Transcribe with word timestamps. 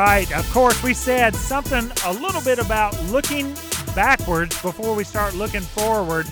right. 0.00 0.32
Of 0.32 0.50
course, 0.50 0.82
we 0.82 0.94
said 0.94 1.36
something 1.36 1.92
a 2.06 2.12
little 2.14 2.40
bit 2.40 2.58
about 2.58 2.98
looking 3.10 3.52
backwards 3.94 4.60
before 4.62 4.94
we 4.94 5.04
start 5.04 5.34
looking 5.34 5.60
forward. 5.60 6.26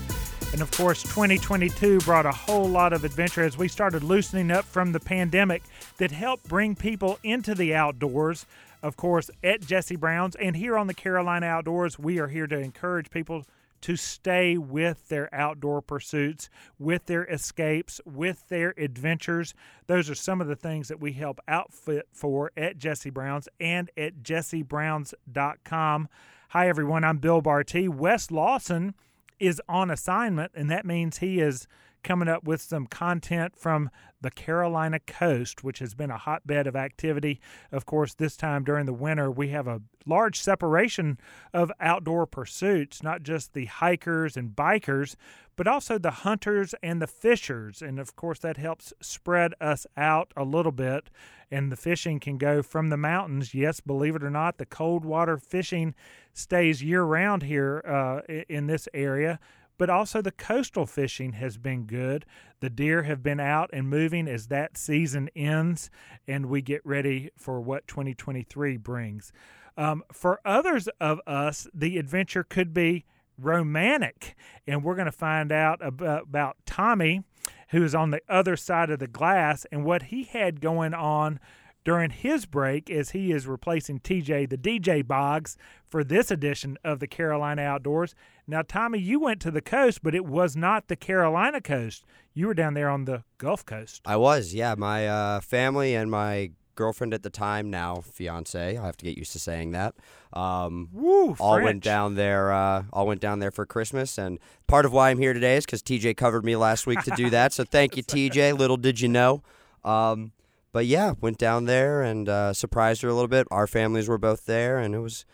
And 0.52 0.62
of 0.62 0.70
course, 0.70 1.02
2022 1.02 1.98
brought 1.98 2.24
a 2.24 2.32
whole 2.32 2.66
lot 2.66 2.94
of 2.94 3.04
adventure 3.04 3.44
as 3.44 3.58
we 3.58 3.68
started 3.68 4.02
loosening 4.02 4.50
up 4.50 4.64
from 4.64 4.92
the 4.92 5.00
pandemic 5.00 5.62
that 5.98 6.10
helped 6.10 6.48
bring 6.48 6.76
people 6.76 7.18
into 7.22 7.54
the 7.54 7.74
outdoors. 7.74 8.46
Of 8.82 8.96
course, 8.96 9.30
at 9.44 9.60
Jesse 9.60 9.96
Brown's 9.96 10.34
and 10.36 10.56
here 10.56 10.78
on 10.78 10.86
the 10.86 10.94
Carolina 10.94 11.44
Outdoors, 11.44 11.98
we 11.98 12.18
are 12.20 12.28
here 12.28 12.46
to 12.46 12.58
encourage 12.58 13.10
people 13.10 13.44
to 13.82 13.96
stay 13.96 14.58
with 14.58 15.08
their 15.08 15.32
outdoor 15.34 15.80
pursuits, 15.82 16.50
with 16.78 17.06
their 17.06 17.24
escapes, 17.24 18.00
with 18.04 18.48
their 18.48 18.74
adventures. 18.76 19.54
Those 19.86 20.10
are 20.10 20.14
some 20.14 20.40
of 20.40 20.46
the 20.46 20.56
things 20.56 20.88
that 20.88 21.00
we 21.00 21.12
help 21.12 21.40
outfit 21.48 22.08
for 22.12 22.50
at 22.56 22.78
Jesse 22.78 23.10
Brown's 23.10 23.48
and 23.60 23.90
at 23.96 24.22
jessebrowns.com. 24.22 26.08
Hi, 26.50 26.68
everyone. 26.68 27.04
I'm 27.04 27.18
Bill 27.18 27.40
Barty. 27.40 27.88
Wes 27.88 28.30
Lawson 28.30 28.94
is 29.38 29.60
on 29.68 29.90
assignment, 29.90 30.52
and 30.54 30.70
that 30.70 30.86
means 30.86 31.18
he 31.18 31.40
is 31.40 31.66
coming 32.02 32.28
up 32.28 32.44
with 32.44 32.60
some 32.60 32.86
content 32.86 33.56
from 33.56 33.90
the 34.20 34.30
Carolina 34.30 34.98
coast, 34.98 35.62
which 35.62 35.78
has 35.78 35.94
been 35.94 36.10
a 36.10 36.18
hotbed 36.18 36.66
of 36.66 36.74
activity. 36.74 37.40
Of 37.70 37.86
course, 37.86 38.14
this 38.14 38.36
time 38.36 38.64
during 38.64 38.86
the 38.86 38.92
winter, 38.92 39.30
we 39.30 39.48
have 39.48 39.68
a 39.68 39.82
large 40.06 40.40
separation 40.40 41.18
of 41.52 41.70
outdoor 41.80 42.26
pursuits, 42.26 43.02
not 43.02 43.22
just 43.22 43.52
the 43.52 43.66
hikers 43.66 44.36
and 44.36 44.56
bikers, 44.56 45.14
but 45.56 45.68
also 45.68 45.98
the 45.98 46.10
hunters 46.10 46.74
and 46.82 47.00
the 47.00 47.06
fishers. 47.06 47.82
And 47.82 47.98
of 47.98 48.16
course, 48.16 48.40
that 48.40 48.56
helps 48.56 48.92
spread 49.00 49.54
us 49.60 49.86
out 49.96 50.32
a 50.36 50.44
little 50.44 50.72
bit. 50.72 51.10
And 51.50 51.72
the 51.72 51.76
fishing 51.76 52.20
can 52.20 52.38
go 52.38 52.62
from 52.62 52.90
the 52.90 52.96
mountains. 52.96 53.54
Yes, 53.54 53.80
believe 53.80 54.16
it 54.16 54.22
or 54.22 54.30
not, 54.30 54.58
the 54.58 54.66
cold 54.66 55.04
water 55.04 55.38
fishing 55.38 55.94
stays 56.32 56.82
year 56.82 57.02
round 57.02 57.44
here 57.44 57.82
uh, 57.86 58.20
in 58.48 58.66
this 58.66 58.88
area 58.92 59.38
but 59.78 59.88
also 59.88 60.20
the 60.20 60.32
coastal 60.32 60.84
fishing 60.84 61.32
has 61.34 61.56
been 61.56 61.84
good. 61.84 62.26
The 62.60 62.68
deer 62.68 63.04
have 63.04 63.22
been 63.22 63.40
out 63.40 63.70
and 63.72 63.88
moving 63.88 64.28
as 64.28 64.48
that 64.48 64.76
season 64.76 65.30
ends 65.34 65.90
and 66.26 66.46
we 66.46 66.60
get 66.60 66.84
ready 66.84 67.30
for 67.36 67.60
what 67.60 67.86
2023 67.86 68.76
brings. 68.76 69.32
Um, 69.76 70.02
for 70.12 70.40
others 70.44 70.88
of 71.00 71.20
us, 71.26 71.68
the 71.72 71.98
adventure 71.98 72.42
could 72.42 72.74
be 72.74 73.04
romantic, 73.40 74.34
and 74.66 74.82
we're 74.82 74.96
going 74.96 75.06
to 75.06 75.12
find 75.12 75.52
out 75.52 75.78
about, 75.80 76.24
about 76.24 76.56
Tommy, 76.66 77.22
who 77.68 77.84
is 77.84 77.94
on 77.94 78.10
the 78.10 78.20
other 78.28 78.56
side 78.56 78.90
of 78.90 78.98
the 78.98 79.06
glass, 79.06 79.64
and 79.70 79.84
what 79.84 80.04
he 80.04 80.24
had 80.24 80.60
going 80.60 80.94
on 80.94 81.38
during 81.84 82.10
his 82.10 82.44
break 82.44 82.90
as 82.90 83.10
he 83.10 83.30
is 83.30 83.46
replacing 83.46 84.00
TJ, 84.00 84.50
the 84.50 84.58
DJ 84.58 85.06
Boggs, 85.06 85.56
for 85.86 86.02
this 86.02 86.30
edition 86.30 86.76
of 86.84 86.98
the 86.98 87.06
Carolina 87.06 87.62
Outdoors. 87.62 88.14
Now, 88.50 88.62
Tommy, 88.62 88.98
you 88.98 89.20
went 89.20 89.42
to 89.42 89.50
the 89.50 89.60
coast, 89.60 90.02
but 90.02 90.14
it 90.14 90.24
was 90.24 90.56
not 90.56 90.88
the 90.88 90.96
Carolina 90.96 91.60
coast. 91.60 92.06
You 92.32 92.46
were 92.46 92.54
down 92.54 92.72
there 92.72 92.88
on 92.88 93.04
the 93.04 93.22
Gulf 93.36 93.66
Coast. 93.66 94.00
I 94.06 94.16
was, 94.16 94.54
yeah. 94.54 94.74
My 94.74 95.06
uh, 95.06 95.40
family 95.40 95.94
and 95.94 96.10
my 96.10 96.52
girlfriend 96.74 97.12
at 97.12 97.22
the 97.22 97.28
time, 97.28 97.68
now 97.68 97.96
fiance, 97.96 98.78
I 98.78 98.86
have 98.86 98.96
to 98.96 99.04
get 99.04 99.18
used 99.18 99.32
to 99.32 99.38
saying 99.38 99.72
that. 99.72 99.96
Um, 100.32 100.88
Woo, 100.92 101.36
all 101.40 101.56
French. 101.56 101.64
went 101.64 101.84
down 101.84 102.14
there. 102.14 102.50
Uh, 102.50 102.84
all 102.90 103.06
went 103.06 103.20
down 103.20 103.40
there 103.40 103.50
for 103.50 103.66
Christmas, 103.66 104.16
and 104.16 104.38
part 104.66 104.86
of 104.86 104.94
why 104.94 105.10
I'm 105.10 105.18
here 105.18 105.34
today 105.34 105.56
is 105.56 105.66
because 105.66 105.82
TJ 105.82 106.16
covered 106.16 106.44
me 106.44 106.56
last 106.56 106.86
week 106.86 107.02
to 107.02 107.10
do 107.10 107.28
that. 107.36 107.52
So 107.52 107.64
thank 107.64 107.98
you, 107.98 108.02
TJ. 108.02 108.52
Little 108.58 108.76
did 108.78 109.00
you 109.00 109.08
know. 109.08 109.42
Um, 109.84 110.32
but 110.72 110.86
yeah, 110.86 111.14
went 111.20 111.36
down 111.36 111.66
there 111.66 112.00
and 112.02 112.28
uh, 112.28 112.52
surprised 112.54 113.02
her 113.02 113.08
a 113.08 113.12
little 113.14 113.28
bit. 113.28 113.46
Our 113.50 113.66
families 113.66 114.08
were 114.08 114.18
both 114.18 114.46
there, 114.46 114.78
and 114.78 114.94
it 114.94 115.00
was 115.00 115.26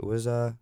it 0.00 0.06
was 0.06 0.26
uh, 0.26 0.52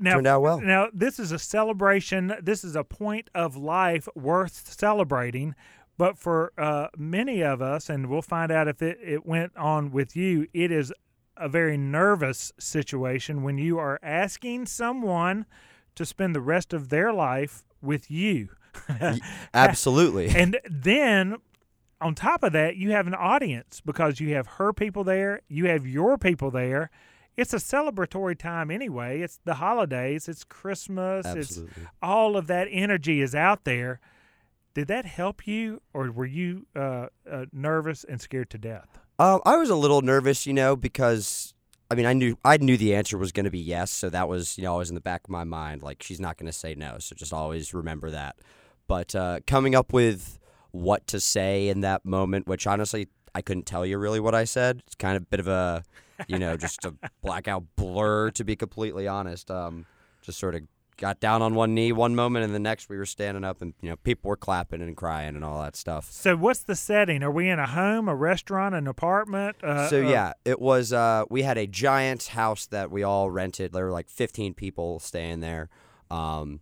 now, 0.00 0.14
turned 0.14 0.26
out 0.26 0.42
well. 0.42 0.60
Now, 0.60 0.88
this 0.92 1.18
is 1.18 1.32
a 1.32 1.38
celebration. 1.38 2.34
This 2.42 2.64
is 2.64 2.76
a 2.76 2.84
point 2.84 3.30
of 3.34 3.56
life 3.56 4.08
worth 4.14 4.72
celebrating. 4.78 5.54
But 5.98 6.18
for 6.18 6.52
uh, 6.58 6.88
many 6.96 7.42
of 7.42 7.60
us, 7.60 7.88
and 7.88 8.08
we'll 8.08 8.22
find 8.22 8.50
out 8.50 8.66
if 8.66 8.82
it, 8.82 8.98
it 9.02 9.26
went 9.26 9.56
on 9.56 9.92
with 9.92 10.16
you, 10.16 10.46
it 10.52 10.70
is 10.70 10.92
a 11.36 11.48
very 11.48 11.76
nervous 11.76 12.52
situation 12.58 13.42
when 13.42 13.58
you 13.58 13.78
are 13.78 13.98
asking 14.02 14.66
someone 14.66 15.46
to 15.94 16.04
spend 16.04 16.34
the 16.34 16.40
rest 16.40 16.72
of 16.72 16.88
their 16.88 17.12
life 17.12 17.64
with 17.80 18.10
you. 18.10 18.48
Absolutely. 19.54 20.28
and 20.30 20.58
then 20.68 21.36
on 22.00 22.14
top 22.14 22.42
of 22.42 22.52
that, 22.52 22.76
you 22.76 22.90
have 22.90 23.06
an 23.06 23.14
audience 23.14 23.80
because 23.84 24.18
you 24.18 24.34
have 24.34 24.46
her 24.46 24.72
people 24.72 25.04
there, 25.04 25.40
you 25.48 25.66
have 25.66 25.86
your 25.86 26.18
people 26.18 26.50
there. 26.50 26.90
It's 27.36 27.54
a 27.54 27.58
celebratory 27.58 28.38
time 28.38 28.70
anyway. 28.70 29.20
It's 29.20 29.40
the 29.44 29.54
holidays, 29.54 30.28
it's 30.28 30.44
Christmas, 30.44 31.24
Absolutely. 31.26 31.72
it's 31.76 31.90
all 32.02 32.36
of 32.36 32.46
that 32.48 32.68
energy 32.70 33.20
is 33.20 33.34
out 33.34 33.64
there. 33.64 34.00
Did 34.74 34.88
that 34.88 35.04
help 35.04 35.46
you, 35.46 35.82
or 35.92 36.10
were 36.10 36.26
you 36.26 36.66
uh, 36.74 37.06
uh, 37.30 37.46
nervous 37.52 38.04
and 38.04 38.20
scared 38.20 38.50
to 38.50 38.58
death? 38.58 38.98
Uh, 39.18 39.38
I 39.44 39.56
was 39.56 39.70
a 39.70 39.76
little 39.76 40.00
nervous, 40.00 40.46
you 40.46 40.54
know, 40.54 40.76
because 40.76 41.52
I 41.90 41.94
mean, 41.94 42.06
I 42.06 42.14
knew 42.14 42.38
I 42.42 42.56
knew 42.56 42.78
the 42.78 42.94
answer 42.94 43.18
was 43.18 43.32
going 43.32 43.44
to 43.44 43.50
be 43.50 43.58
yes, 43.58 43.90
so 43.90 44.08
that 44.08 44.28
was 44.28 44.56
you 44.56 44.64
know 44.64 44.72
always 44.72 44.88
in 44.88 44.94
the 44.94 45.00
back 45.02 45.24
of 45.24 45.30
my 45.30 45.44
mind. 45.44 45.82
Like 45.82 46.02
she's 46.02 46.20
not 46.20 46.38
going 46.38 46.46
to 46.46 46.52
say 46.52 46.74
no, 46.74 46.96
so 46.98 47.14
just 47.14 47.34
always 47.34 47.74
remember 47.74 48.10
that. 48.10 48.36
But 48.88 49.14
uh, 49.14 49.40
coming 49.46 49.74
up 49.74 49.92
with 49.92 50.38
what 50.70 51.06
to 51.08 51.20
say 51.20 51.68
in 51.68 51.82
that 51.82 52.06
moment, 52.06 52.46
which 52.46 52.66
honestly 52.66 53.08
I 53.34 53.42
couldn't 53.42 53.66
tell 53.66 53.84
you 53.84 53.98
really 53.98 54.20
what 54.20 54.34
I 54.34 54.44
said. 54.44 54.82
It's 54.86 54.94
kind 54.94 55.16
of 55.16 55.24
a 55.24 55.26
bit 55.26 55.40
of 55.40 55.48
a, 55.48 55.84
you 56.28 56.38
know, 56.38 56.56
just 56.56 56.84
a 56.84 56.94
blackout 57.22 57.64
blur 57.76 58.30
to 58.32 58.44
be 58.44 58.56
completely 58.56 59.06
honest. 59.06 59.50
Um, 59.50 59.86
just 60.22 60.38
sort 60.38 60.54
of 60.54 60.62
got 60.96 61.20
down 61.20 61.42
on 61.42 61.54
one 61.54 61.74
knee 61.74 61.92
one 61.92 62.14
moment, 62.14 62.44
and 62.44 62.54
the 62.54 62.58
next 62.60 62.88
we 62.88 62.96
were 62.96 63.06
standing 63.06 63.44
up, 63.44 63.60
and 63.62 63.74
you 63.80 63.90
know, 63.90 63.96
people 63.96 64.28
were 64.28 64.36
clapping 64.36 64.80
and 64.80 64.96
crying 64.96 65.34
and 65.34 65.44
all 65.44 65.60
that 65.60 65.76
stuff. 65.76 66.10
So, 66.10 66.36
what's 66.36 66.60
the 66.60 66.76
setting? 66.76 67.22
Are 67.22 67.30
we 67.30 67.48
in 67.48 67.58
a 67.58 67.66
home, 67.66 68.08
a 68.08 68.14
restaurant, 68.14 68.74
an 68.74 68.86
apartment? 68.86 69.56
Uh, 69.62 69.88
so 69.88 70.04
uh, 70.04 70.08
yeah, 70.08 70.32
it 70.44 70.60
was. 70.60 70.92
Uh, 70.92 71.24
we 71.28 71.42
had 71.42 71.58
a 71.58 71.66
giant 71.66 72.28
house 72.28 72.66
that 72.66 72.90
we 72.90 73.02
all 73.02 73.30
rented. 73.30 73.72
There 73.72 73.84
were 73.84 73.90
like 73.90 74.08
15 74.08 74.54
people 74.54 75.00
staying 75.00 75.40
there, 75.40 75.68
um, 76.10 76.60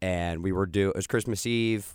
and 0.00 0.44
we 0.44 0.52
were 0.52 0.66
do. 0.66 0.90
It 0.90 0.96
was 0.96 1.06
Christmas 1.06 1.44
Eve 1.44 1.92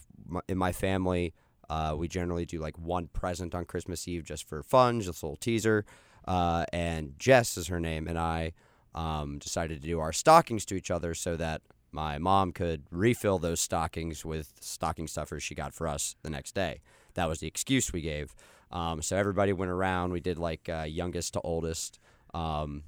in 0.47 0.57
my 0.57 0.71
family. 0.71 1.33
Uh, 1.69 1.95
we 1.97 2.07
generally 2.07 2.45
do 2.45 2.59
like 2.59 2.77
one 2.77 3.07
present 3.07 3.55
on 3.55 3.65
Christmas 3.65 4.07
Eve 4.07 4.23
just 4.23 4.47
for 4.47 4.61
fun, 4.61 5.01
just 5.01 5.23
a 5.23 5.25
little 5.25 5.37
teaser. 5.37 5.85
Uh, 6.27 6.65
and 6.73 7.13
Jess 7.19 7.57
is 7.57 7.67
her 7.67 7.79
name, 7.79 8.07
and 8.07 8.17
I 8.17 8.53
um, 8.93 9.39
decided 9.39 9.81
to 9.81 9.87
do 9.87 9.99
our 9.99 10.13
stockings 10.13 10.65
to 10.65 10.75
each 10.75 10.89
other 10.89 11.13
so 11.13 11.35
that 11.35 11.61
my 11.91 12.17
mom 12.17 12.51
could 12.51 12.83
refill 12.91 13.39
those 13.39 13.61
stockings 13.61 14.25
with 14.25 14.53
stocking 14.59 15.07
stuffers 15.07 15.43
she 15.43 15.55
got 15.55 15.73
for 15.73 15.87
us 15.87 16.15
the 16.23 16.29
next 16.29 16.55
day. 16.55 16.81
That 17.13 17.29
was 17.29 17.39
the 17.39 17.47
excuse 17.47 17.93
we 17.93 18.01
gave. 18.01 18.35
Um, 18.71 19.01
so 19.01 19.15
everybody 19.15 19.53
went 19.53 19.71
around. 19.71 20.11
We 20.11 20.19
did 20.19 20.37
like 20.37 20.67
uh, 20.67 20.83
youngest 20.83 21.33
to 21.33 21.41
oldest, 21.41 21.99
because 22.27 22.63
um, 22.63 22.83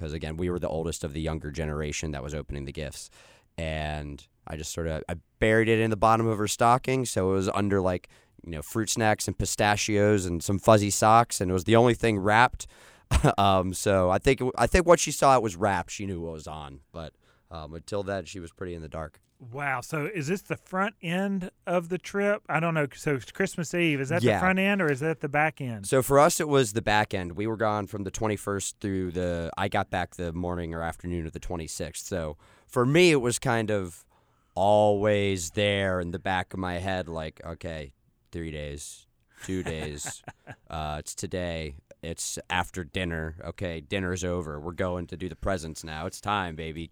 again, 0.00 0.36
we 0.36 0.48
were 0.48 0.58
the 0.58 0.68
oldest 0.68 1.04
of 1.04 1.12
the 1.12 1.20
younger 1.20 1.50
generation 1.50 2.12
that 2.12 2.22
was 2.22 2.34
opening 2.34 2.64
the 2.64 2.72
gifts. 2.72 3.10
And 3.58 4.26
I 4.46 4.56
just 4.56 4.72
sort 4.72 4.86
of 4.86 5.02
I 5.08 5.16
buried 5.38 5.68
it 5.68 5.80
in 5.80 5.90
the 5.90 5.96
bottom 5.96 6.26
of 6.26 6.38
her 6.38 6.48
stocking, 6.48 7.04
so 7.04 7.30
it 7.30 7.34
was 7.34 7.48
under 7.48 7.80
like 7.80 8.08
you 8.46 8.52
know 8.52 8.62
fruit 8.62 8.88
snacks 8.88 9.26
and 9.28 9.36
pistachios 9.36 10.24
and 10.24 10.42
some 10.42 10.58
fuzzy 10.58 10.90
socks, 10.90 11.40
and 11.40 11.50
it 11.50 11.54
was 11.54 11.64
the 11.64 11.76
only 11.76 11.94
thing 11.94 12.18
wrapped. 12.18 12.66
um, 13.38 13.74
so 13.74 14.10
I 14.10 14.18
think 14.18 14.40
I 14.56 14.66
think 14.66 14.86
what 14.86 14.98
she 15.00 15.10
saw 15.12 15.36
it 15.36 15.42
was 15.42 15.56
wrapped. 15.56 15.90
She 15.90 16.06
knew 16.06 16.20
what 16.20 16.32
was 16.32 16.46
on, 16.46 16.80
but 16.92 17.12
um, 17.50 17.74
until 17.74 18.02
then, 18.02 18.24
she 18.24 18.40
was 18.40 18.52
pretty 18.52 18.74
in 18.74 18.82
the 18.82 18.88
dark. 18.88 19.20
Wow. 19.52 19.82
So 19.82 20.06
is 20.06 20.28
this 20.28 20.40
the 20.40 20.56
front 20.56 20.94
end 21.02 21.50
of 21.66 21.90
the 21.90 21.98
trip? 21.98 22.42
I 22.48 22.58
don't 22.58 22.72
know. 22.72 22.86
So 22.96 23.16
it's 23.16 23.30
Christmas 23.30 23.74
Eve. 23.74 24.00
Is 24.00 24.08
that 24.08 24.22
Yeah. 24.22 24.36
the 24.36 24.40
front 24.40 24.58
end 24.58 24.80
or 24.80 24.90
is 24.90 25.00
that 25.00 25.20
the 25.20 25.28
back 25.28 25.60
end? 25.60 25.86
So 25.86 26.00
for 26.02 26.18
us, 26.18 26.40
it 26.40 26.48
was 26.48 26.72
the 26.72 26.80
back 26.80 27.12
end. 27.12 27.32
We 27.36 27.46
were 27.46 27.58
gone 27.58 27.86
from 27.86 28.04
the 28.04 28.10
21st 28.10 28.76
through 28.80 29.12
the. 29.12 29.50
I 29.58 29.68
got 29.68 29.90
back 29.90 30.14
the 30.16 30.32
morning 30.32 30.72
or 30.72 30.80
afternoon 30.80 31.26
of 31.26 31.32
the 31.32 31.38
26th. 31.40 31.98
So 31.98 32.38
for 32.66 32.86
me, 32.86 33.10
it 33.10 33.20
was 33.20 33.38
kind 33.38 33.70
of 33.70 34.06
always 34.54 35.50
there 35.50 36.00
in 36.00 36.10
the 36.12 36.18
back 36.18 36.54
of 36.54 36.58
my 36.58 36.78
head, 36.78 37.06
like, 37.08 37.40
okay, 37.44 37.92
three 38.32 38.50
days, 38.50 39.06
two 39.44 39.62
days, 39.62 40.22
uh, 40.70 40.96
it's 41.00 41.14
today. 41.14 41.76
It's 42.02 42.38
after 42.50 42.84
dinner. 42.84 43.36
Okay, 43.44 43.80
dinner's 43.80 44.22
over. 44.22 44.60
We're 44.60 44.72
going 44.72 45.06
to 45.08 45.16
do 45.16 45.28
the 45.28 45.36
presents 45.36 45.82
now. 45.82 46.06
It's 46.06 46.20
time, 46.20 46.54
baby. 46.54 46.90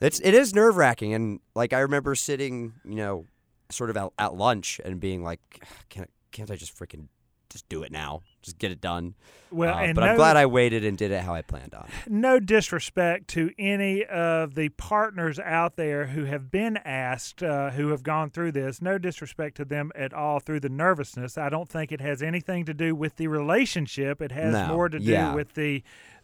It's 0.00 0.20
it 0.20 0.34
is 0.34 0.54
nerve 0.54 0.76
wracking, 0.76 1.14
and 1.14 1.40
like 1.54 1.72
I 1.72 1.80
remember 1.80 2.14
sitting, 2.14 2.74
you 2.84 2.96
know, 2.96 3.26
sort 3.70 3.90
of 3.90 3.96
at, 3.96 4.10
at 4.18 4.34
lunch 4.34 4.80
and 4.84 4.98
being 5.00 5.22
like, 5.22 5.40
can't 5.88 6.10
can't 6.32 6.50
I 6.50 6.56
just 6.56 6.76
freaking 6.76 7.06
just 7.50 7.68
do 7.68 7.82
it 7.82 7.92
now? 7.92 8.22
just 8.42 8.58
get 8.58 8.70
it 8.70 8.80
done. 8.80 9.14
Well, 9.50 9.74
Uh, 9.74 9.82
and 9.82 9.94
but 9.94 10.00
no, 10.02 10.06
I'm 10.12 10.16
glad 10.16 10.34
I 10.38 10.46
waited 10.46 10.82
and 10.82 10.96
did 10.96 11.10
it 11.10 11.20
how 11.20 11.34
I 11.34 11.42
planned 11.42 11.74
on. 11.74 11.86
no 12.08 12.40
disrespect 12.40 13.28
to 13.28 13.50
any 13.58 14.02
of 14.06 14.54
the 14.54 14.70
partners 14.70 15.38
out 15.38 15.76
there 15.76 16.06
who 16.06 16.24
have 16.24 16.50
been 16.50 16.78
asked, 16.78 17.42
uh, 17.42 17.68
who 17.72 17.88
have 17.88 18.02
gone 18.02 18.30
through 18.30 18.52
this. 18.52 18.80
No 18.80 18.96
disrespect 18.96 19.58
to 19.58 19.66
them 19.66 19.92
at 19.94 20.14
all 20.14 20.40
through 20.40 20.60
the 20.60 20.70
nervousness. 20.70 21.36
I 21.36 21.50
don't 21.50 21.68
think 21.68 21.92
it 21.92 22.00
has 22.00 22.22
anything 22.22 22.64
to 22.64 22.72
do 22.72 22.94
with 22.94 23.16
the 23.16 23.26
relationship. 23.28 24.22
It 24.22 24.32
has 24.32 24.54
No, 24.54 24.68
more 24.68 24.88
to 24.88 24.98
do 24.98 25.04
yeah. 25.04 25.34
with 25.34 25.52
the 25.52 25.82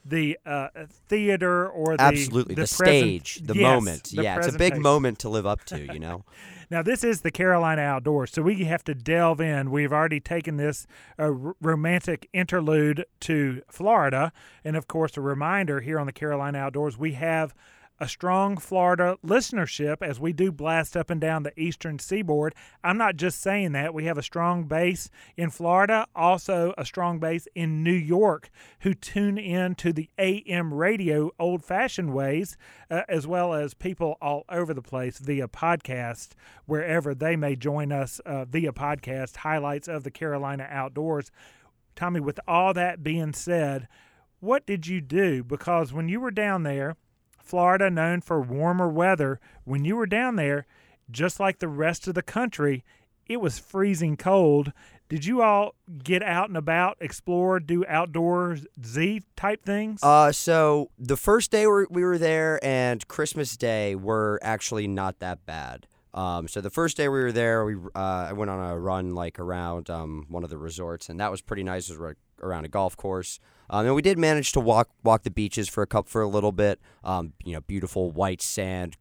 the 0.09 0.39
uh, 0.47 0.69
theater 1.09 1.69
or 1.69 1.97
the 1.97 2.03
Absolutely, 2.03 2.55
the, 2.55 2.63
present- 2.63 2.89
stage, 2.89 3.41
the 3.43 3.55
yes, 3.55 3.63
moment. 3.63 4.05
the 4.05 4.23
Yeah, 4.23 4.39
it's 4.39 4.55
a 4.55 4.59
big 4.59 4.79
moment 4.79 5.19
to 5.21 5.29
live 5.29 5.47
up 5.47 5.65
to. 5.67 5.81
You 5.81 5.99
know. 5.99 6.25
Now, 6.69 6.83
this 6.83 7.05
is 7.05 7.21
the 7.21 7.31
Carolina 7.31 7.83
Outdoors, 7.83 8.33
so 8.33 8.43
we 8.43 8.65
have 8.65 8.83
to 8.85 8.95
delve 8.95 9.41
in. 9.41 9.71
We've 9.71 9.93
already 9.93 10.19
taken 10.19 10.57
this 10.57 10.87
uh, 11.17 11.31
romantic 11.31 12.29
interlude 12.33 13.05
to 13.21 13.63
Florida. 13.71 14.33
And 14.65 14.77
of 14.77 14.89
course, 14.89 15.17
a 15.17 15.21
reminder 15.21 15.81
here 15.81 16.01
on 16.01 16.07
the 16.07 16.13
Carolina 16.13 16.59
Outdoors, 16.59 16.99
we 16.99 17.13
have 17.13 17.55
a 17.99 18.09
strong 18.09 18.57
Florida 18.57 19.17
listenership 19.25 20.03
as 20.03 20.21
we 20.21 20.33
do 20.33 20.53
blast 20.53 20.97
up 20.97 21.11
and 21.11 21.21
down 21.21 21.43
the 21.43 21.59
eastern 21.59 21.99
seaboard. 21.99 22.55
I'm 22.85 22.99
not 22.99 23.17
just 23.17 23.41
saying 23.41 23.73
that. 23.73 23.95
We 23.95 24.05
have 24.05 24.19
a 24.19 24.23
strong 24.23 24.65
base 24.65 25.09
in 25.37 25.51
Florida, 25.51 26.07
also 26.15 26.75
a 26.77 26.85
strong 26.85 27.19
base 27.19 27.49
in 27.55 27.83
New 27.83 27.93
York 27.93 28.51
who 28.81 28.93
tune 28.95 29.39
in 29.39 29.75
to 29.77 29.93
the 29.93 30.11
AM 30.19 30.75
radio 30.75 31.31
old 31.39 31.65
fashioned 31.65 32.13
ways, 32.13 32.57
uh, 32.91 33.03
as 33.09 33.27
well 33.27 33.55
as 33.55 33.75
people 33.75 34.17
all 34.21 34.45
over 34.49 34.75
the 34.75 34.83
place 34.83 35.19
via 35.19 35.49
podcast, 35.49 36.31
wherever 36.67 37.15
they 37.15 37.37
may 37.37 37.57
join 37.57 37.93
us 37.93 38.21
uh, 38.21 38.45
via 38.45 38.73
podcast, 38.73 39.37
highlights 39.37 39.89
of 39.89 40.05
the 40.05 40.11
Carolina 40.11 40.67
outdoors. 40.71 41.31
Tommy, 41.95 42.21
with 42.21 42.39
all 42.47 42.75
that 42.75 43.03
being 43.03 43.33
said, 43.33 43.89
what 44.41 44.67
did 44.67 44.87
you 44.87 45.01
do? 45.01 45.43
Because 45.43 45.95
when 45.95 46.11
you 46.11 46.21
were 46.21 46.31
down 46.31 46.63
there, 46.63 46.97
Florida, 47.47 47.89
known 47.89 48.21
for 48.21 48.41
warmer 48.41 48.89
weather, 48.89 49.41
when 49.65 49.85
you 49.85 49.97
were 49.97 50.07
down 50.07 50.37
there, 50.37 50.67
just 51.11 51.39
like 51.39 51.61
the 51.61 51.69
rest 51.69 52.09
of 52.09 52.15
the 52.15 52.23
country, 52.23 52.85
it 53.27 53.41
was 53.41 53.59
freezing 53.59 54.17
cold. 54.17 54.73
Did 55.09 55.25
you 55.25 55.41
all 55.41 55.75
get 56.03 56.23
out 56.23 56.49
and 56.49 56.57
about, 56.57 56.97
explore, 57.01 57.61
do 57.61 57.85
outdoors 57.87 58.67
Z 58.85 59.23
type 59.37 59.65
things? 59.65 60.01
Uh, 60.03 60.33
so 60.33 60.91
the 60.99 61.17
first 61.17 61.53
day 61.53 61.67
we 61.67 61.87
we 61.89 62.05
were 62.05 62.19
there 62.19 62.59
and 62.65 63.07
Christmas 63.07 63.57
Day 63.57 63.95
were 63.95 64.41
actually 64.43 64.89
not 64.89 65.21
that 65.21 65.47
bad. 65.47 65.87
Um, 66.13 66.49
so 66.49 66.61
the 66.61 66.71
first 66.71 66.97
day 66.97 67.09
we 67.09 67.21
were 67.21 67.31
there, 67.31 67.65
we 67.65 67.77
uh, 67.95 68.29
I 68.31 68.33
went 68.33 68.51
on 68.51 68.59
a 68.59 68.77
run 68.77 69.15
like 69.15 69.39
around 69.39 69.91
um, 69.91 70.27
one 70.29 70.43
of 70.43 70.51
the 70.51 70.59
resorts, 70.59 71.09
and 71.09 71.21
that 71.21 71.31
was 71.31 71.41
pretty 71.41 71.63
nice. 71.63 71.89
It 71.89 71.93
was 71.93 71.99
right 71.99 72.17
around 72.43 72.65
a 72.65 72.69
golf 72.69 72.97
course, 72.97 73.39
um, 73.71 73.87
and 73.87 73.95
we 73.95 74.03
did 74.03 74.19
manage 74.19 74.53
to 74.53 74.61
walk 74.61 74.89
walk 75.03 75.23
the 75.23 75.31
beaches 75.31 75.69
for 75.69 75.83
a 75.83 75.87
cup 75.87 76.09
for 76.09 76.23
a 76.23 76.29
little 76.29 76.53
bit. 76.53 76.81
Um, 77.05 77.33
you 77.45 77.53
know, 77.55 77.61
beautiful 77.61 78.11
white 78.11 78.41
sand, 78.43 78.97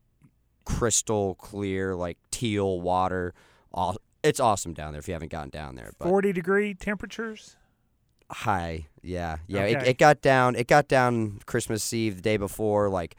crystal 0.65 1.35
clear, 1.35 1.95
like 1.95 2.17
teal 2.31 2.81
water. 2.81 3.33
Aw- 3.73 3.95
It's 4.23 4.39
awesome 4.39 4.73
down 4.73 4.93
there 4.93 4.99
if 4.99 5.07
you 5.07 5.13
haven't 5.13 5.31
gotten 5.31 5.49
down 5.49 5.75
there. 5.75 5.91
But 5.99 6.07
40 6.09 6.33
degree 6.33 6.73
temperatures? 6.73 7.57
high, 8.31 8.87
yeah, 9.03 9.37
yeah. 9.47 9.65
It, 9.65 9.77
Okay. 9.77 9.89
it 9.91 9.97
got 9.99 10.19
down. 10.21 10.55
It 10.55 10.67
got 10.67 10.87
down 10.87 11.39
Christmas 11.45 11.93
Eve 11.93 12.15
the 12.15 12.21
day 12.23 12.37
before, 12.37 12.89
like 12.89 13.15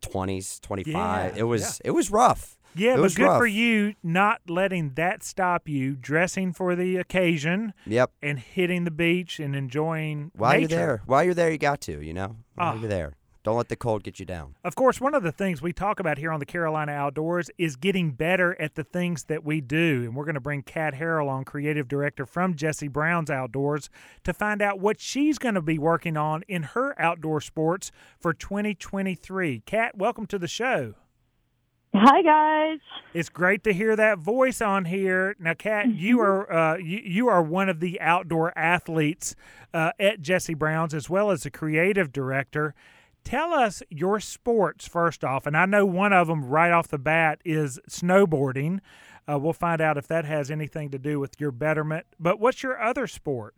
twenties, 0.00 0.60
twenty 0.60 0.84
five. 0.84 1.34
Yeah, 1.34 1.40
it 1.40 1.44
was 1.44 1.80
it 1.84 1.90
was 1.90 2.10
rough. 2.10 2.56
Yeah, 2.74 2.96
but 2.96 3.14
good 3.14 3.36
for 3.38 3.46
you 3.46 3.94
not 4.02 4.40
letting 4.48 4.94
that 4.94 5.22
stop 5.22 5.68
you, 5.68 5.94
dressing 5.94 6.52
for 6.52 6.74
the 6.74 6.96
occasion 6.96 7.74
Yep. 7.86 8.10
and 8.22 8.38
hitting 8.38 8.84
the 8.84 8.90
beach 8.90 9.38
and 9.40 9.54
enjoying 9.54 10.30
While 10.34 10.52
you're 10.52 10.60
nature. 10.62 10.76
there, 10.76 11.02
while 11.06 11.22
you're 11.24 11.34
there, 11.34 11.50
you 11.50 11.58
got 11.58 11.80
to. 11.82 12.00
You 12.00 12.14
know, 12.14 12.36
while 12.54 12.74
Ah. 12.76 12.80
you're 12.80 12.88
there, 12.88 13.12
don't 13.44 13.56
let 13.56 13.68
the 13.68 13.76
cold 13.76 14.04
get 14.04 14.20
you 14.20 14.24
down. 14.24 14.54
Of 14.64 14.74
course, 14.76 15.00
one 15.00 15.14
of 15.14 15.22
the 15.24 15.32
things 15.32 15.60
we 15.60 15.72
talk 15.72 15.98
about 16.00 16.16
here 16.16 16.30
on 16.30 16.38
the 16.40 16.46
Carolina 16.46 16.92
Outdoors 16.92 17.50
is 17.58 17.74
getting 17.76 18.12
better 18.12 18.56
at 18.60 18.76
the 18.76 18.84
things 18.84 19.24
that 19.24 19.44
we 19.44 19.60
do. 19.60 20.02
And 20.04 20.14
we're 20.14 20.24
going 20.24 20.36
to 20.36 20.40
bring 20.40 20.62
Kat 20.62 20.94
Harrell 20.94 21.28
on, 21.28 21.44
creative 21.44 21.88
director 21.88 22.24
from 22.24 22.54
Jesse 22.54 22.86
Brown's 22.88 23.30
Outdoors, 23.30 23.90
to 24.24 24.32
find 24.32 24.62
out 24.62 24.78
what 24.78 25.00
she's 25.00 25.38
going 25.38 25.56
to 25.56 25.60
be 25.62 25.76
working 25.76 26.16
on 26.16 26.42
in 26.48 26.62
her 26.62 26.94
outdoor 27.00 27.40
sports 27.40 27.90
for 28.18 28.32
2023. 28.32 29.62
Kat, 29.66 29.96
welcome 29.98 30.26
to 30.26 30.38
the 30.38 30.48
show. 30.48 30.94
Hi 31.94 32.22
guys. 32.22 32.78
It's 33.12 33.28
great 33.28 33.62
to 33.64 33.72
hear 33.74 33.94
that 33.96 34.18
voice 34.18 34.62
on 34.62 34.86
here. 34.86 35.36
Now, 35.38 35.52
Kat, 35.52 35.90
you 35.90 36.20
are 36.20 36.50
uh, 36.50 36.76
you, 36.78 37.02
you 37.04 37.28
are 37.28 37.42
one 37.42 37.68
of 37.68 37.80
the 37.80 38.00
outdoor 38.00 38.56
athletes 38.56 39.36
uh, 39.74 39.92
at 40.00 40.22
Jesse 40.22 40.54
Brown's, 40.54 40.94
as 40.94 41.10
well 41.10 41.30
as 41.30 41.42
the 41.42 41.50
creative 41.50 42.10
director. 42.10 42.74
Tell 43.24 43.52
us 43.52 43.82
your 43.90 44.20
sports 44.20 44.88
first 44.88 45.22
off, 45.22 45.46
and 45.46 45.54
I 45.54 45.66
know 45.66 45.84
one 45.84 46.14
of 46.14 46.28
them 46.28 46.46
right 46.46 46.72
off 46.72 46.88
the 46.88 46.98
bat 46.98 47.42
is 47.44 47.78
snowboarding. 47.90 48.80
Uh, 49.30 49.38
we'll 49.38 49.52
find 49.52 49.82
out 49.82 49.98
if 49.98 50.08
that 50.08 50.24
has 50.24 50.50
anything 50.50 50.90
to 50.92 50.98
do 50.98 51.20
with 51.20 51.38
your 51.38 51.52
betterment. 51.52 52.06
But 52.18 52.40
what's 52.40 52.62
your 52.62 52.80
other 52.80 53.06
sport? 53.06 53.54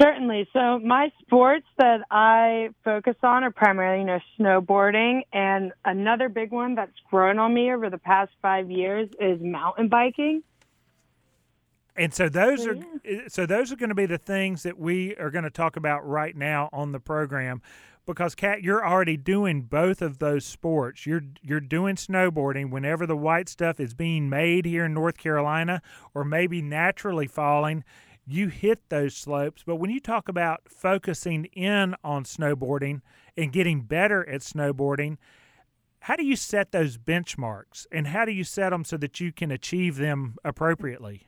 Certainly. 0.00 0.48
So 0.52 0.78
my 0.78 1.12
sports 1.20 1.66
that 1.78 2.00
I 2.10 2.70
focus 2.84 3.16
on 3.22 3.44
are 3.44 3.50
primarily, 3.50 4.00
you 4.00 4.06
know, 4.06 4.20
snowboarding 4.38 5.22
and 5.32 5.72
another 5.84 6.28
big 6.28 6.50
one 6.50 6.74
that's 6.74 6.98
grown 7.10 7.38
on 7.38 7.52
me 7.52 7.72
over 7.72 7.90
the 7.90 7.98
past 7.98 8.32
5 8.40 8.70
years 8.70 9.08
is 9.20 9.40
mountain 9.40 9.88
biking. 9.88 10.42
And 11.94 12.14
so 12.14 12.28
those 12.28 12.64
So, 12.64 12.70
are 12.70 12.76
eh, 13.04 13.20
so 13.28 13.44
those 13.44 13.70
are 13.70 13.76
going 13.76 13.90
to 13.90 13.94
be 13.94 14.06
the 14.06 14.18
things 14.18 14.62
that 14.62 14.78
we 14.78 15.14
are 15.16 15.30
going 15.30 15.44
to 15.44 15.50
talk 15.50 15.76
about 15.76 16.06
right 16.06 16.34
now 16.34 16.70
on 16.72 16.92
the 16.92 17.00
program 17.00 17.60
because 18.06 18.34
Kat 18.34 18.62
you're 18.62 18.84
already 18.86 19.16
doing 19.16 19.62
both 19.62 20.02
of 20.02 20.18
those 20.18 20.44
sports. 20.44 21.06
You're 21.06 21.22
you're 21.42 21.60
doing 21.60 21.96
snowboarding 21.96 22.70
whenever 22.70 23.06
the 23.06 23.16
white 23.16 23.48
stuff 23.48 23.78
is 23.78 23.94
being 23.94 24.28
made 24.28 24.64
here 24.64 24.86
in 24.86 24.94
North 24.94 25.18
Carolina 25.18 25.82
or 26.14 26.24
maybe 26.24 26.62
naturally 26.62 27.26
falling, 27.26 27.84
you 28.26 28.48
hit 28.48 28.88
those 28.88 29.14
slopes. 29.16 29.62
But 29.66 29.76
when 29.76 29.90
you 29.90 30.00
talk 30.00 30.28
about 30.28 30.62
focusing 30.68 31.46
in 31.46 31.94
on 32.04 32.24
snowboarding 32.24 33.00
and 33.36 33.52
getting 33.52 33.82
better 33.82 34.28
at 34.28 34.40
snowboarding, 34.40 35.16
how 36.00 36.16
do 36.16 36.24
you 36.24 36.36
set 36.36 36.72
those 36.72 36.98
benchmarks 36.98 37.86
and 37.92 38.08
how 38.08 38.24
do 38.24 38.32
you 38.32 38.44
set 38.44 38.70
them 38.70 38.84
so 38.84 38.96
that 38.96 39.20
you 39.20 39.32
can 39.32 39.50
achieve 39.50 39.96
them 39.96 40.36
appropriately? 40.44 41.26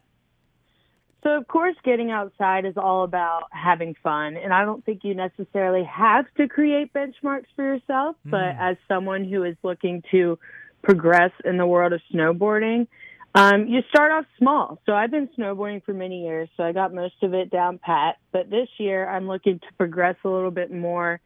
So 1.22 1.30
of 1.30 1.48
course 1.48 1.76
getting 1.84 2.10
outside 2.10 2.66
is 2.66 2.74
all 2.76 3.02
about 3.04 3.44
having 3.50 3.94
fun 4.02 4.36
and 4.36 4.52
I 4.52 4.64
don't 4.64 4.84
think 4.84 5.04
you 5.04 5.14
necessarily 5.14 5.84
have 5.84 6.26
to 6.36 6.48
create 6.48 6.92
benchmarks 6.92 7.46
for 7.56 7.64
yourself, 7.64 8.16
but 8.24 8.54
Mm. 8.54 8.60
as 8.60 8.76
someone 8.88 9.24
who 9.24 9.42
is 9.44 9.56
looking 9.62 10.02
to 10.10 10.38
progress 10.82 11.32
in 11.44 11.56
the 11.56 11.66
world 11.66 11.94
of 11.94 12.02
snowboarding, 12.12 12.86
um, 13.34 13.66
you 13.66 13.80
start 13.88 14.12
off 14.12 14.26
small. 14.38 14.80
So 14.86 14.92
I've 14.92 15.10
been 15.10 15.28
snowboarding 15.36 15.84
for 15.84 15.92
many 15.92 16.22
years, 16.22 16.48
so 16.56 16.62
I 16.62 16.72
got 16.72 16.94
most 16.94 17.14
of 17.22 17.34
it 17.34 17.50
down 17.50 17.78
pat. 17.78 18.16
But 18.32 18.48
this 18.48 18.68
year 18.78 19.08
I'm 19.08 19.26
looking 19.26 19.58
to 19.58 19.66
progress 19.76 20.16
a 20.24 20.28
little 20.28 20.52
bit 20.52 20.72
more 20.72 21.20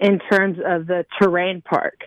in 0.00 0.18
terms 0.30 0.58
of 0.58 0.86
the 0.86 1.04
terrain 1.20 1.62
park. 1.62 2.00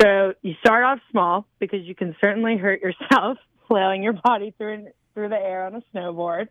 So 0.00 0.34
you 0.42 0.54
start 0.60 0.84
off 0.84 0.98
small 1.10 1.46
because 1.58 1.80
you 1.84 1.94
can 1.94 2.14
certainly 2.22 2.56
hurt 2.56 2.80
yourself 2.80 3.38
flailing 3.68 4.02
your 4.02 4.12
body 4.12 4.54
through 4.56 4.88
through 5.14 5.30
the 5.30 5.36
air 5.36 5.66
on 5.66 5.74
a 5.74 5.82
snowboard. 5.94 6.48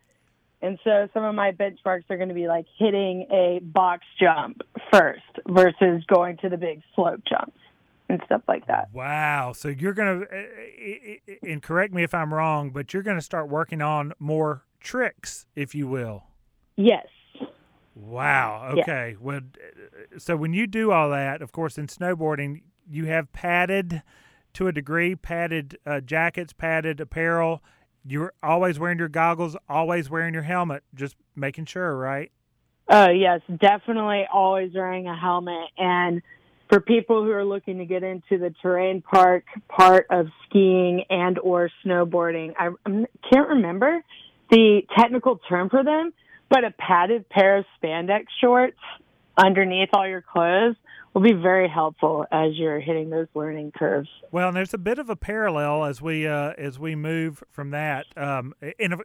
And 0.62 0.80
so 0.84 1.08
some 1.14 1.24
of 1.24 1.36
my 1.36 1.52
benchmarks 1.52 2.06
are 2.10 2.18
going 2.18 2.30
to 2.30 2.36
be 2.36 2.48
like 2.48 2.66
hitting 2.78 3.28
a 3.32 3.60
box 3.62 4.04
jump 4.20 4.62
first 4.92 5.22
versus 5.48 6.04
going 6.08 6.38
to 6.38 6.50
the 6.50 6.58
big 6.58 6.82
slope 6.96 7.22
jumps 7.30 7.60
and 8.10 8.22
stuff 8.26 8.42
like 8.48 8.68
that. 8.68 8.90
Wow. 8.94 9.54
So 9.54 9.70
you're 9.70 9.94
going 9.94 10.22
to, 10.22 10.28
uh, 10.28 10.38
uh, 10.38 11.34
uh, 11.34 11.52
and 11.52 11.62
correct 11.62 11.94
me 11.94 12.04
if 12.04 12.14
I'm 12.14 12.34
wrong, 12.34 12.70
but 12.70 12.94
you're 12.94 13.04
going 13.04 13.18
to 13.18 13.24
start 13.24 13.50
working 13.50 13.82
on 13.82 14.14
more 14.20 14.64
tricks, 14.80 15.46
if 15.56 15.74
you 15.74 15.88
will. 15.88 16.24
Yes. 16.76 17.08
Wow. 17.96 18.74
Okay. 18.78 19.16
Well, 19.20 19.40
uh, 19.40 20.20
so 20.20 20.36
when 20.36 20.54
you 20.54 20.68
do 20.68 20.92
all 20.92 21.10
that, 21.10 21.42
of 21.42 21.52
course, 21.52 21.78
in 21.78 21.88
snowboarding, 21.88 22.62
you 22.88 23.06
have 23.06 23.32
padded 23.34 24.04
to 24.54 24.68
a 24.68 24.72
degree, 24.72 25.16
padded 25.16 25.78
uh, 25.86 26.02
jackets, 26.02 26.54
padded 26.54 27.00
apparel. 27.00 27.64
You're 28.06 28.34
always 28.44 28.78
wearing 28.78 29.00
your 29.00 29.10
goggles, 29.10 29.58
always 29.68 30.10
wearing 30.10 30.34
your 30.34 30.44
helmet, 30.44 30.84
just 30.94 31.16
making 31.36 31.66
sure, 31.66 31.98
right? 31.98 32.32
Oh, 32.88 33.10
yes, 33.10 33.42
definitely 33.58 34.28
always 34.32 34.72
wearing 34.76 35.08
a 35.08 35.18
helmet. 35.18 35.70
And 35.78 36.22
for 36.70 36.80
people 36.80 37.24
who 37.24 37.32
are 37.32 37.46
looking 37.46 37.78
to 37.78 37.86
get 37.86 38.04
into 38.04 38.38
the 38.38 38.54
terrain 38.62 39.02
park 39.02 39.44
part 39.68 40.08
of 40.10 40.28
skiing 40.48 41.04
and 41.10 41.38
or 41.40 41.70
snowboarding, 41.86 42.54
I 42.58 42.70
can't 43.32 43.50
remember 43.50 44.02
the 44.50 44.82
technical 44.98 45.40
term 45.50 45.70
for 45.70 45.84
them, 45.84 46.14
but 46.50 46.64
a 46.64 46.72
padded 46.72 47.30
pair 47.30 47.58
of 47.58 47.66
spandex 47.82 48.26
shorts 48.42 48.80
underneath 49.38 49.90
all 49.94 50.08
your 50.08 50.22
clothes 50.22 50.76
will 51.14 51.22
be 51.22 51.34
very 51.34 51.70
helpful 51.70 52.26
as 52.32 52.52
you're 52.56 52.80
hitting 52.80 53.10
those 53.10 53.28
learning 53.34 53.72
curves. 53.72 54.10
Well, 54.32 54.50
and 54.50 54.58
there's 54.58 54.74
a 54.74 54.78
bit 54.78 55.00
of 55.00 55.10
a 55.10 55.16
parallel 55.16 55.86
as 55.86 56.02
we 56.02 56.28
uh, 56.28 56.54
as 56.58 56.78
we 56.78 56.96
move 56.96 57.44
from 57.52 57.72
that. 57.72 58.06
Um, 58.18 58.54
and 58.80 58.96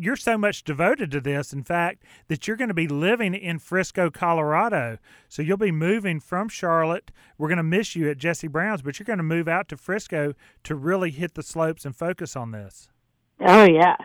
you're 0.00 0.16
so 0.16 0.38
much 0.38 0.64
devoted 0.64 1.10
to 1.10 1.20
this, 1.20 1.52
in 1.52 1.62
fact, 1.62 2.04
that 2.28 2.46
you're 2.46 2.56
going 2.56 2.68
to 2.68 2.74
be 2.74 2.88
living 2.88 3.34
in 3.34 3.58
Frisco, 3.58 4.10
Colorado. 4.10 4.98
So 5.28 5.42
you'll 5.42 5.58
be 5.58 5.70
moving 5.70 6.20
from 6.20 6.48
Charlotte. 6.48 7.10
We're 7.36 7.48
going 7.48 7.58
to 7.58 7.62
miss 7.62 7.94
you 7.94 8.08
at 8.10 8.16
Jesse 8.16 8.48
Brown's, 8.48 8.82
but 8.82 8.98
you're 8.98 9.04
going 9.04 9.18
to 9.18 9.22
move 9.22 9.46
out 9.46 9.68
to 9.68 9.76
Frisco 9.76 10.34
to 10.64 10.74
really 10.74 11.10
hit 11.10 11.34
the 11.34 11.42
slopes 11.42 11.84
and 11.84 11.94
focus 11.94 12.34
on 12.34 12.50
this. 12.50 12.88
Oh 13.40 13.64
yeah. 13.64 13.96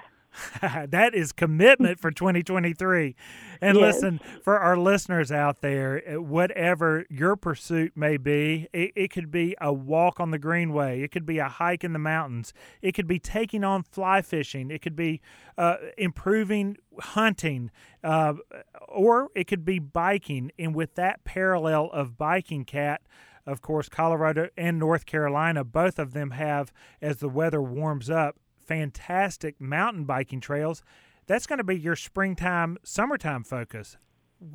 that 0.62 1.14
is 1.14 1.32
commitment 1.32 2.00
for 2.00 2.12
2023. 2.12 3.16
And 3.62 3.78
Yes. 3.78 3.96
listen, 3.96 4.20
for 4.44 4.60
our 4.60 4.78
listeners 4.78 5.32
out 5.32 5.62
there, 5.62 6.02
uh, 6.08 6.22
whatever 6.22 7.06
your 7.10 7.36
pursuit 7.36 7.94
may 7.96 8.18
be, 8.18 8.68
it, 8.74 8.92
it 8.96 9.12
could 9.12 9.32
be 9.32 9.56
a 9.62 9.72
walk 9.74 10.20
on 10.20 10.32
the 10.32 10.40
greenway, 10.40 11.02
it 11.02 11.12
could 11.12 11.26
be 11.26 11.40
a 11.40 11.48
hike 11.48 11.84
in 11.84 11.94
the 11.94 12.00
mountains, 12.00 12.54
it 12.82 12.94
could 12.94 13.08
be 13.08 13.20
taking 13.20 13.64
on 13.64 13.84
fly 13.84 14.22
fishing, 14.22 14.70
it 14.72 14.82
could 14.82 14.96
be 14.96 15.22
uh, 15.58 15.78
improving 15.98 16.78
hunting, 17.00 17.72
uh, 18.04 18.34
or 18.88 19.30
it 19.36 19.46
could 19.46 19.66
be 19.66 19.80
biking. 19.80 20.52
And 20.60 20.76
with 20.76 20.96
that 20.96 21.24
parallel 21.24 21.90
of 21.92 22.18
biking, 22.18 22.66
Kat. 22.66 23.02
Of 23.48 23.62
course, 23.62 23.90
Colorado 23.90 24.50
and 24.58 24.80
North 24.80 25.06
Carolina, 25.06 25.64
both 25.64 26.00
of 26.00 26.14
them 26.14 26.32
have, 26.32 26.74
as 27.00 27.18
the 27.18 27.30
weather 27.30 27.62
warms 27.62 28.10
up, 28.10 28.38
fantastic 28.66 29.60
mountain 29.62 30.06
biking 30.06 30.42
trails. 30.42 30.84
That's 31.28 31.48
going 31.48 31.58
to 31.58 31.64
be 31.64 31.78
your 31.78 31.96
springtime, 31.96 32.78
summertime 32.84 33.44
focus. 33.44 33.98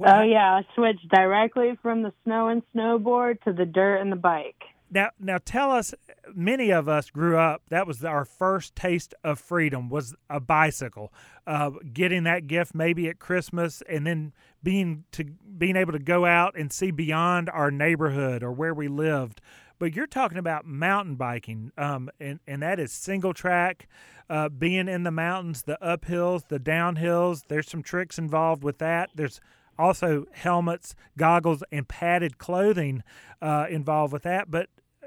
Oh 0.04 0.22
yeah. 0.22 0.60
I 0.60 0.66
switched 0.74 1.08
directly 1.08 1.78
from 1.82 2.02
the 2.02 2.12
snow 2.24 2.48
and 2.48 2.62
snowboard 2.74 3.40
to 3.42 3.52
the 3.52 3.64
dirt 3.64 3.96
and 3.96 4.12
the 4.12 4.16
bike. 4.16 4.62
Now, 4.90 5.10
now 5.20 5.38
tell 5.44 5.70
us. 5.70 5.94
Many 6.34 6.70
of 6.70 6.88
us 6.88 7.10
grew 7.10 7.38
up. 7.38 7.62
That 7.68 7.86
was 7.86 8.04
our 8.04 8.24
first 8.24 8.74
taste 8.74 9.14
of 9.22 9.38
freedom. 9.38 9.88
Was 9.88 10.14
a 10.28 10.40
bicycle. 10.40 11.12
Uh, 11.46 11.70
getting 11.92 12.24
that 12.24 12.46
gift 12.46 12.74
maybe 12.74 13.08
at 13.08 13.18
Christmas, 13.18 13.82
and 13.88 14.06
then 14.06 14.32
being 14.62 15.04
to 15.12 15.24
being 15.24 15.76
able 15.76 15.92
to 15.92 15.98
go 15.98 16.24
out 16.24 16.56
and 16.58 16.72
see 16.72 16.90
beyond 16.90 17.48
our 17.50 17.70
neighborhood 17.70 18.42
or 18.42 18.52
where 18.52 18.74
we 18.74 18.88
lived. 18.88 19.40
But 19.80 19.96
you're 19.96 20.06
talking 20.06 20.36
about 20.36 20.66
mountain 20.66 21.14
biking, 21.16 21.72
um, 21.78 22.10
and 22.20 22.38
and 22.46 22.62
that 22.62 22.78
is 22.78 22.92
single 22.92 23.32
track, 23.32 23.88
uh, 24.28 24.50
being 24.50 24.88
in 24.88 25.04
the 25.04 25.10
mountains, 25.10 25.62
the 25.62 25.78
uphills, 25.82 26.46
the 26.48 26.60
downhills. 26.60 27.44
There's 27.48 27.66
some 27.66 27.82
tricks 27.82 28.18
involved 28.18 28.62
with 28.62 28.76
that. 28.78 29.08
There's 29.14 29.40
also 29.78 30.26
helmets, 30.32 30.94
goggles, 31.16 31.64
and 31.72 31.88
padded 31.88 32.36
clothing 32.36 33.02
uh, 33.40 33.68
involved 33.70 34.12
with 34.12 34.24
that. 34.24 34.50
But 34.50 34.68
uh, 35.02 35.06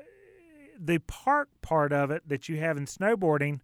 the 0.79 0.97
park 0.97 1.49
part 1.61 1.93
of 1.93 2.09
it 2.09 2.27
that 2.27 2.49
you 2.49 2.57
have 2.57 2.75
in 2.75 2.85
snowboarding, 2.85 3.59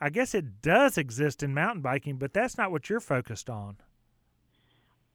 I 0.00 0.10
guess 0.10 0.34
it 0.34 0.60
does 0.60 0.98
exist 0.98 1.44
in 1.44 1.54
mountain 1.54 1.80
biking, 1.80 2.16
but 2.16 2.32
that's 2.32 2.58
not 2.58 2.72
what 2.72 2.90
you're 2.90 2.98
focused 2.98 3.48
on. 3.48 3.76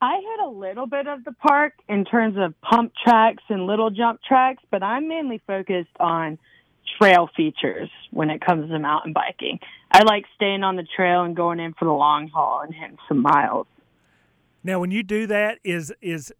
I 0.01 0.15
hit 0.15 0.45
a 0.45 0.49
little 0.49 0.87
bit 0.87 1.07
of 1.07 1.25
the 1.25 1.33
park 1.33 1.73
in 1.89 2.05
terms 2.05 2.37
of 2.37 2.59
pump 2.61 2.93
tracks 3.03 3.43
and 3.49 3.65
little 3.65 3.89
jump 3.89 4.21
tracks, 4.25 4.63
but 4.71 4.81
I'm 4.81 5.09
mainly 5.09 5.41
focused 5.45 5.89
on 5.99 6.39
trail 6.97 7.29
features 7.35 7.89
when 8.11 8.29
it 8.29 8.39
comes 8.39 8.69
to 8.69 8.79
mountain 8.79 9.13
biking. 9.13 9.59
I 9.91 10.03
like 10.03 10.23
staying 10.35 10.63
on 10.63 10.77
the 10.77 10.87
trail 10.95 11.23
and 11.23 11.35
going 11.35 11.59
in 11.59 11.73
for 11.73 11.85
the 11.85 11.91
long 11.91 12.29
haul 12.29 12.61
and 12.61 12.73
hitting 12.73 12.97
some 13.07 13.21
miles. 13.21 13.67
Now, 14.63 14.79
when 14.79 14.91
you 14.91 15.03
do 15.03 15.27
that, 15.27 15.59
is 15.63 15.93
is 16.01 16.33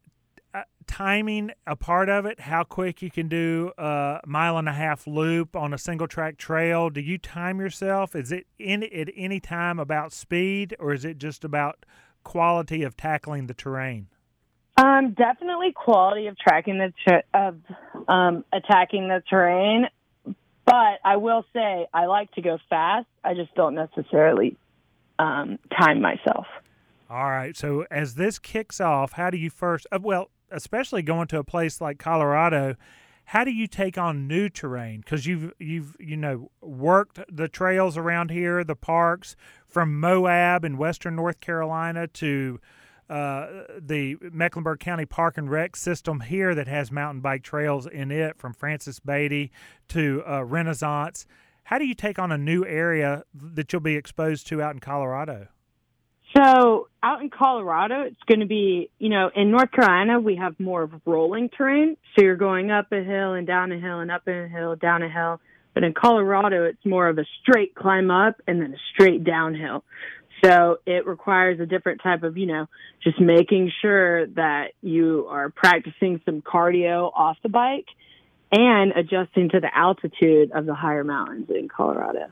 uh, 0.54 0.64
timing 0.88 1.52
a 1.68 1.76
part 1.76 2.10
of 2.10 2.26
it? 2.26 2.40
How 2.42 2.64
quick 2.64 3.02
you 3.02 3.12
can 3.12 3.28
do 3.28 3.72
a 3.78 4.22
mile 4.26 4.58
and 4.58 4.70
a 4.70 4.74
half 4.74 5.06
loop 5.06 5.56
on 5.56 5.74
a 5.74 5.78
single 5.78 6.08
track 6.08 6.38
trail? 6.38 6.90
Do 6.90 7.02
you 7.02 7.18
time 7.18 7.60
yourself? 7.60 8.16
Is 8.16 8.32
it 8.32 8.48
in 8.58 8.84
at 8.84 9.10
any 9.16 9.40
time 9.40 9.80
about 9.80 10.14
speed, 10.14 10.76
or 10.80 10.94
is 10.94 11.06
it 11.06 11.18
just 11.18 11.44
about 11.44 11.86
quality 12.24 12.84
of 12.84 12.96
tackling 12.98 13.48
the 13.48 13.54
terrain? 13.54 14.08
Um, 14.78 15.12
definitely 15.12 15.74
quality 15.74 16.28
of 16.28 16.38
tracking 16.38 16.78
the 16.78 16.94
ter- 17.06 17.24
of 17.34 17.60
um, 18.08 18.46
attacking 18.54 19.10
the 19.10 19.22
terrain, 19.30 19.88
but 20.66 21.00
I 21.04 21.18
will 21.18 21.44
say 21.54 21.88
I 21.94 22.06
like 22.06 22.32
to 22.34 22.42
go 22.42 22.60
fast. 22.70 23.08
I 23.24 23.34
just 23.34 23.54
don't 23.56 23.76
necessarily 23.76 24.56
um, 25.18 25.60
time 25.78 26.02
myself. 26.02 26.46
All 27.10 27.30
right. 27.30 27.58
So 27.58 27.86
as 27.92 28.16
this 28.16 28.40
kicks 28.40 28.80
off, 28.80 29.14
how 29.14 29.30
do 29.30 29.38
you 29.38 29.50
first? 29.50 29.86
Uh, 29.92 30.00
well, 30.02 30.30
especially 30.52 31.02
going 31.02 31.28
to 31.28 31.40
a 31.40 31.44
place 31.44 31.82
like 31.82 31.98
Colorado, 31.98 32.76
how 33.26 33.44
do 33.44 33.52
you 33.52 33.68
take 33.68 33.98
on 33.98 34.28
new 34.28 34.48
terrain? 34.48 35.02
Because 35.02 35.26
you've 35.26 35.52
you've 35.60 35.96
you 36.00 36.16
know 36.16 36.52
worked 36.62 37.20
the 37.30 37.48
trails 37.48 37.98
around 37.98 38.32
here, 38.32 38.64
the 38.64 38.76
parks 38.76 39.36
from 39.70 40.00
Moab 40.00 40.66
in 40.66 40.78
western 40.78 41.16
North 41.16 41.40
Carolina 41.40 42.08
to 42.08 42.60
uh, 43.10 43.64
the 43.80 44.18
Mecklenburg 44.22 44.80
County 44.80 45.06
Park 45.06 45.38
and 45.38 45.50
Rec 45.50 45.76
system 45.76 46.20
here 46.20 46.54
that 46.54 46.68
has 46.68 46.92
mountain 46.92 47.22
bike 47.22 47.44
trails 47.44 47.88
in 47.88 48.12
it, 48.12 48.38
from 48.38 48.54
Francis 48.54 49.00
Beatty 49.00 49.52
to 49.90 50.24
uh, 50.28 50.44
Renaissance. 50.44 51.26
How 51.64 51.78
do 51.78 51.86
you 51.86 51.96
take 51.96 52.20
on 52.20 52.32
a 52.32 52.38
new 52.38 52.66
area 52.66 53.24
that 53.34 53.72
you'll 53.72 53.80
be 53.82 53.96
exposed 53.96 54.48
to 54.48 54.62
out 54.62 54.74
in 54.74 54.80
Colorado? 54.80 55.48
So 56.36 56.88
out 57.02 57.22
in 57.22 57.30
Colorado, 57.32 58.02
it's 58.02 58.22
going 58.28 58.42
to 58.42 58.46
be, 58.46 58.92
you 59.00 59.10
know, 59.10 59.32
in 59.36 59.50
North 59.50 59.72
Carolina, 59.72 60.20
we 60.20 60.36
have 60.36 60.60
more 60.60 60.84
of 60.84 60.92
rolling 61.06 61.50
terrain. 61.50 61.98
So 62.16 62.24
you're 62.24 62.36
going 62.36 62.70
up 62.70 62.92
a 62.92 63.04
hill 63.04 63.34
and 63.34 63.48
down 63.48 63.72
a 63.72 63.80
hill 63.80 64.00
and 64.00 64.12
up 64.12 64.28
a 64.28 64.48
hill, 64.48 64.76
down 64.76 65.02
a 65.02 65.10
hill. 65.10 65.42
But 65.74 65.84
in 65.84 65.94
Colorado, 65.94 66.66
it's 66.66 66.86
more 66.86 67.08
of 67.08 67.18
a 67.18 67.26
straight 67.42 67.76
climb 67.76 68.12
up 68.12 68.42
and 68.48 68.62
then 68.62 68.74
a 68.74 68.78
straight 68.94 69.24
downhill. 69.24 69.84
So 70.44 70.78
it 70.86 71.06
requires 71.06 71.60
a 71.60 71.66
different 71.66 72.02
type 72.02 72.24
of, 72.24 72.38
you 72.38 72.46
know, 72.46 72.68
just 73.04 73.20
making 73.20 73.72
sure 73.82 74.26
that 74.28 74.72
you 74.82 75.28
are 75.30 75.50
practicing 75.50 76.22
some 76.26 76.42
cardio 76.42 77.12
off 77.14 77.38
the 77.44 77.50
bike 77.50 77.88
and 78.52 78.94
adjusting 78.94 79.50
to 79.50 79.60
the 79.60 79.70
altitude 79.76 80.52
of 80.52 80.66
the 80.66 80.74
higher 80.74 81.04
mountains 81.04 81.50
in 81.50 81.68
Colorado. 81.68 82.28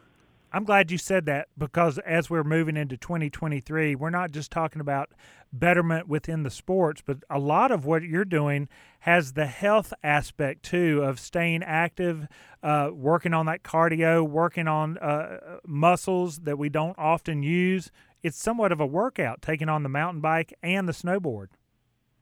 I'm 0.52 0.64
glad 0.64 0.92
you 0.92 0.98
said 0.98 1.26
that 1.26 1.50
because 1.58 1.98
as 2.00 2.30
we're 2.30 2.44
moving 2.44 2.78
into 2.78 2.96
2023, 2.96 3.96
we're 3.96 4.10
not 4.10 4.32
just 4.32 4.50
talking 4.50 4.80
about 4.80 5.12
betterment 5.52 6.08
within 6.08 6.44
the 6.44 6.50
sports, 6.50 7.02
but 7.06 7.18
a 7.30 7.40
lot 7.40 7.72
of 7.72 7.86
what 7.86 8.04
you're 8.04 8.26
doing 8.26 8.70
has 9.02 9.34
the 9.34 9.46
health 9.46 9.94
aspect 10.04 10.64
too 10.64 11.04
of 11.04 11.20
staying 11.20 11.64
active, 11.64 12.28
uh, 12.64 12.90
working 12.94 13.34
on 13.34 13.46
that 13.48 13.64
cardio, 13.64 14.28
working 14.28 14.68
on 14.68 14.98
uh, 15.00 15.60
muscles 15.66 16.40
that 16.40 16.58
we 16.58 16.70
don't 16.70 16.98
often 16.98 17.44
use. 17.44 17.92
It's 18.24 18.42
somewhat 18.42 18.72
of 18.72 18.80
a 18.80 18.86
workout 18.86 19.42
taking 19.42 19.70
on 19.70 19.84
the 19.84 19.90
mountain 19.90 20.22
bike 20.22 20.54
and 20.64 20.88
the 20.88 20.94
snowboard. 20.94 21.48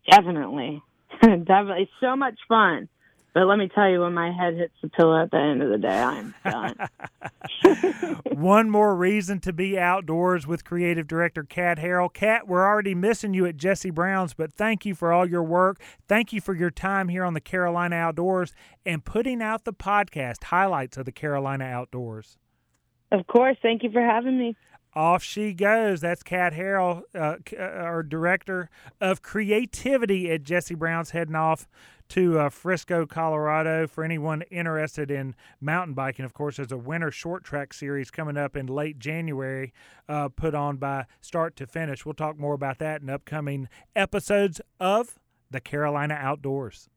Definitely. 0.09 0.81
Definitely. 1.21 1.89
So 1.99 2.15
much 2.15 2.39
fun. 2.47 2.89
But 3.35 3.47
let 3.47 3.57
me 3.57 3.67
tell 3.67 3.89
you, 3.89 3.99
when 3.99 4.13
my 4.13 4.31
head 4.31 4.55
hits 4.55 4.73
the 4.81 4.87
pillow 4.87 5.21
at 5.21 5.29
the 5.29 5.37
end 5.37 5.61
of 5.61 5.69
the 5.69 5.77
day, 5.77 6.01
I'm 6.01 6.33
done. 6.45 6.75
One 8.31 8.69
more 8.69 8.95
reason 8.95 9.41
to 9.41 9.51
be 9.51 9.77
outdoors 9.77 10.47
with 10.47 10.63
creative 10.63 11.05
director 11.05 11.43
Kat 11.43 11.77
Harrell. 11.77 12.11
Kat, 12.11 12.47
we're 12.47 12.65
already 12.65 12.95
missing 12.95 13.33
you 13.33 13.45
at 13.45 13.57
Jesse 13.57 13.89
Brown's, 13.89 14.33
but 14.33 14.53
thank 14.53 14.85
you 14.85 14.95
for 14.95 15.11
all 15.11 15.29
your 15.29 15.43
work. 15.43 15.81
Thank 16.07 16.31
you 16.31 16.39
for 16.39 16.55
your 16.55 16.71
time 16.71 17.09
here 17.09 17.25
on 17.25 17.33
the 17.33 17.41
Carolina 17.41 17.97
Outdoors 17.97 18.53
and 18.85 19.03
putting 19.03 19.41
out 19.41 19.65
the 19.65 19.73
podcast 19.73 20.45
highlights 20.45 20.95
of 20.95 21.03
the 21.03 21.11
Carolina 21.11 21.65
Outdoors. 21.65 22.37
of 23.11 23.27
course. 23.27 23.57
Thank 23.61 23.83
you 23.83 23.91
for 23.91 24.01
having 24.01 24.39
me. 24.39 24.55
Off 24.95 25.21
she 25.21 25.53
goes. 25.53 25.99
That's 25.99 26.23
Kat 26.23 26.53
Harrell, 26.53 27.01
uh, 27.13 27.35
uh, 27.57 27.61
our 27.61 28.01
director 28.01 28.69
of 29.01 29.21
creativity 29.21 30.31
at 30.31 30.43
Jesse 30.43 30.75
Brown's, 30.75 31.09
heading 31.09 31.35
off 31.35 31.67
to 32.09 32.39
uh, 32.39 32.49
Frisco, 32.49 33.05
Colorado. 33.05 33.87
For 33.87 34.03
anyone 34.03 34.43
interested 34.43 35.11
in 35.11 35.35
mountain 35.59 35.95
biking, 35.95 36.23
of 36.23 36.33
course, 36.33 36.57
there's 36.57 36.71
a 36.71 36.77
winter 36.77 37.11
short 37.11 37.43
track 37.43 37.73
series 37.73 38.09
coming 38.09 38.37
up 38.37 38.55
in 38.55 38.67
late 38.67 38.99
January, 38.99 39.73
uh, 40.07 40.29
put 40.29 40.55
on 40.55 40.77
by 40.77 41.05
Start 41.19 41.55
to 41.57 41.67
Finish. 41.67 42.05
We'll 42.05 42.13
talk 42.13 42.39
more 42.39 42.53
about 42.53 42.77
that 42.79 43.01
in 43.01 43.09
upcoming 43.09 43.67
episodes 43.95 44.61
of 44.79 45.19
the 45.51 45.59
Carolina 45.59 46.13
Outdoors. 46.13 46.89